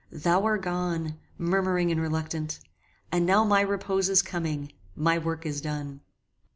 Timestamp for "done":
5.61-6.01